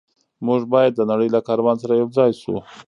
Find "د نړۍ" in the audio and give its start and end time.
0.95-1.29